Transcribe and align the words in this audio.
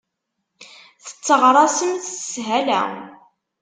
Tetteɣraṣemt 1.05 2.05
s 2.19 2.21
shala. 2.43 2.81